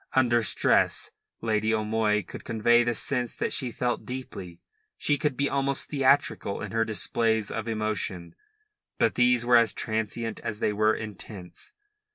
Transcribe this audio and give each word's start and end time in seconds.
Under 0.13 0.41
stress 0.41 1.11
Lady 1.41 1.71
O'Moy 1.71 2.23
could 2.23 2.43
convey 2.43 2.83
the 2.83 2.95
sense 2.95 3.35
that 3.35 3.53
she 3.53 3.71
felt 3.71 4.03
deeply. 4.03 4.59
She 4.97 5.15
could 5.15 5.37
be 5.37 5.47
almost 5.47 5.91
theatrical 5.91 6.59
in 6.59 6.71
her 6.71 6.83
displays 6.83 7.51
of 7.51 7.67
emotion. 7.67 8.33
But 8.97 9.13
these 9.13 9.45
were 9.45 9.57
as 9.57 9.73
transient 9.73 10.39
as 10.39 10.59
they 10.59 10.73
were 10.73 10.95
intense. 10.95 11.73